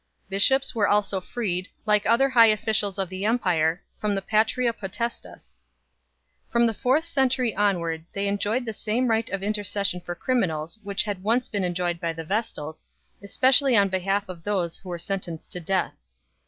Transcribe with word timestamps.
Bishops 0.29 0.73
were 0.73 0.87
also 0.87 1.21
freed, 1.21 1.67
like 1.85 2.07
other 2.07 2.27
high 2.29 2.47
officials 2.47 2.97
of 2.97 3.07
the 3.07 3.23
empire, 3.23 3.83
from 3.99 4.15
the 4.15 4.21
patria 4.23 4.73
potestas 4.73 5.43
6. 5.43 5.59
From 6.49 6.65
the 6.65 6.73
fourth 6.73 7.05
century 7.05 7.55
on 7.55 7.77
ward 7.77 8.03
they 8.11 8.27
enjoyed 8.27 8.65
the 8.65 8.73
same 8.73 9.09
right 9.09 9.29
of 9.29 9.43
intercession 9.43 10.01
for 10.01 10.15
cri 10.15 10.33
minals 10.33 10.79
which 10.81 11.03
had 11.03 11.21
once 11.21 11.47
been 11.47 11.63
enjoyed 11.63 11.99
by 11.99 12.13
the 12.13 12.23
Vestals, 12.23 12.83
espe 13.23 13.49
cially 13.49 13.79
on 13.79 13.89
behalf 13.89 14.27
of 14.27 14.41
those 14.43 14.77
who 14.77 14.89
were 14.89 14.97
sentenced 14.97 15.51
to 15.51 15.59
death 15.59 15.91
7 15.91 15.97